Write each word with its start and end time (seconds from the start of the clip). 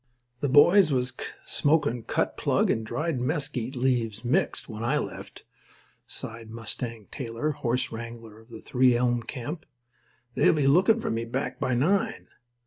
"The 0.39 0.49
boys 0.49 0.91
was 0.91 1.13
smokin' 1.45 2.01
cut 2.01 2.35
plug 2.35 2.71
and 2.71 2.83
dried 2.83 3.21
mesquite 3.21 3.75
leaves 3.75 4.25
mixed 4.25 4.67
when 4.67 4.83
I 4.83 4.97
left," 4.97 5.43
sighed 6.07 6.49
Mustang 6.49 7.07
Taylor, 7.11 7.51
horse 7.51 7.91
wrangler 7.91 8.39
of 8.39 8.49
the 8.49 8.61
Three 8.61 8.95
Elm 8.97 9.21
camp. 9.21 9.63
"They'll 10.33 10.53
be 10.53 10.65
lookin' 10.65 10.99
for 11.01 11.11
me 11.11 11.25
back 11.25 11.59
by 11.59 11.75
nine. 11.75 12.29